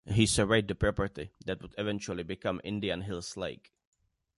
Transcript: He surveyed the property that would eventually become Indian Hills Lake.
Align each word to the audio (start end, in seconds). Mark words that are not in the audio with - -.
He 0.07 0.25
surveyed 0.25 0.67
the 0.67 0.73
property 0.73 1.29
that 1.45 1.61
would 1.61 1.75
eventually 1.77 2.23
become 2.23 2.59
Indian 2.63 3.01
Hills 3.03 3.37
Lake. 3.37 3.71